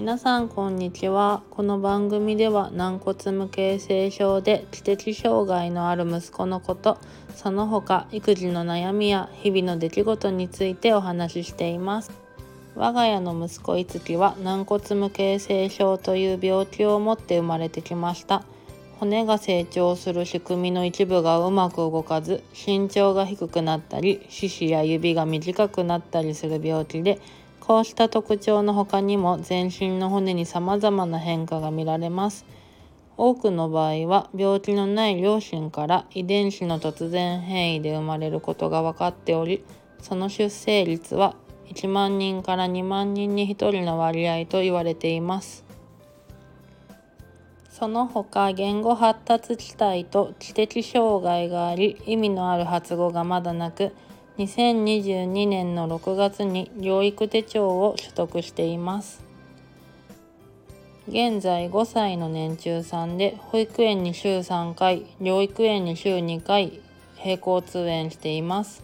[0.00, 1.42] 皆さんこんにちは。
[1.50, 6.96] この番組では軟骨無形成症で知的障害のある息子のこと
[7.36, 12.12] その他育児の悩みや日々の出来事についてお話ししています。
[12.76, 18.42] 我が家の息子いつきは軟骨無形成症という病気を持って生まれてきました。
[19.00, 27.20] 骨が成長する仕組みの一部がうまく動かず身長が低くなったり四肢や指が短くなったりする病気で
[27.60, 32.44] こうした特徴の他にも全身の骨に様々な変化が見られます。
[33.16, 39.62] 多くの場合は病気のない両親から遺伝子の突然変異で生まれることが分かっており
[40.00, 45.64] その出生率は1万人から2万人に1人の割合と言われています。
[47.68, 53.92] その他言語発達期待と知的障害があり意味のある発語がまだなく
[54.40, 59.22] 2022年の6月に療育手帳を取得しています。
[61.08, 66.80] 現在5歳の年中さんで保育園に週3回療育園に週2回
[67.22, 68.82] 並行通園しています。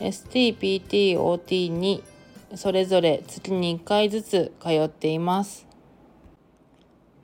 [0.00, 2.02] STPTOT に
[2.56, 5.66] それぞれ月に1回ずつ通っています。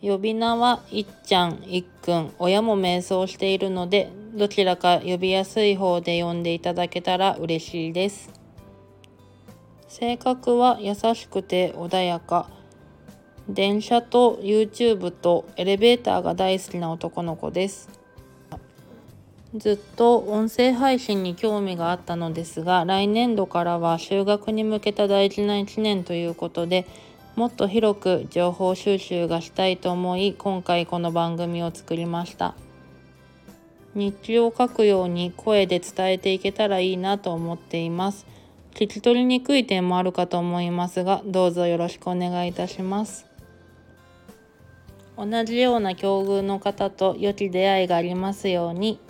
[0.00, 8.30] 呼び名はいっちゃん、いっくん、親も瞑想しているので、どちらか呼びやすい方で呼んでいただけたら嬉しいです。
[9.88, 12.48] 性格は優しくて穏やか。
[13.48, 17.90] 電車と YouTube とエレベーターが大好きな男の子です。
[19.54, 26.86] ずっと音声配信に興味があったのですが、来年度からは修学に向けた大事な1年ということで、
[27.38, 32.56] もっと広く情報収集がしたいと思い今回この番組を作りました
[33.98, 38.26] 日記を書くように声で伝えていけたらいいなと思っています
[38.74, 43.26] 聞き取りにくい点もあるかと思いますがどうぞよろしくお願いいたします
[45.16, 49.00] 同じような境遇の方と良き出会いがありますように。